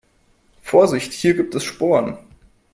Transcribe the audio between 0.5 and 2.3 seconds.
Vorsicht, hier gibt es Sporen.